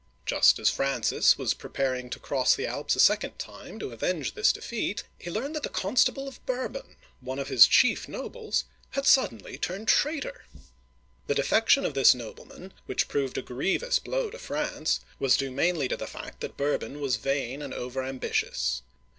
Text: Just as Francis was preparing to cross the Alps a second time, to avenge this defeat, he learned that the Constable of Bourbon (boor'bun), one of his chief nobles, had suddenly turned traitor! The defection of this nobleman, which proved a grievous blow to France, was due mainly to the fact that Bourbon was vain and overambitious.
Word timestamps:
Just 0.25 0.57
as 0.57 0.71
Francis 0.71 1.37
was 1.37 1.53
preparing 1.53 2.09
to 2.09 2.17
cross 2.17 2.55
the 2.55 2.65
Alps 2.65 2.95
a 2.95 2.99
second 2.99 3.37
time, 3.37 3.77
to 3.77 3.91
avenge 3.91 4.33
this 4.33 4.51
defeat, 4.51 5.03
he 5.19 5.29
learned 5.29 5.53
that 5.55 5.61
the 5.61 5.69
Constable 5.69 6.27
of 6.27 6.43
Bourbon 6.47 6.95
(boor'bun), 6.95 6.95
one 7.19 7.37
of 7.37 7.49
his 7.49 7.67
chief 7.67 8.07
nobles, 8.07 8.63
had 8.93 9.05
suddenly 9.05 9.59
turned 9.59 9.87
traitor! 9.87 10.45
The 11.27 11.35
defection 11.35 11.85
of 11.85 11.93
this 11.93 12.15
nobleman, 12.15 12.73
which 12.87 13.07
proved 13.09 13.37
a 13.37 13.43
grievous 13.43 13.99
blow 13.99 14.31
to 14.31 14.39
France, 14.39 15.01
was 15.19 15.37
due 15.37 15.51
mainly 15.51 15.87
to 15.89 15.97
the 15.97 16.07
fact 16.07 16.39
that 16.39 16.57
Bourbon 16.57 16.99
was 16.99 17.17
vain 17.17 17.61
and 17.61 17.71
overambitious. 17.71 18.81